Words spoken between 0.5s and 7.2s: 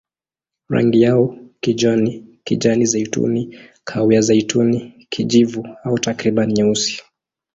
Rangi yao kijani, kijani-zeituni, kahawia-zeituni, kijivu au takriban nyeusi.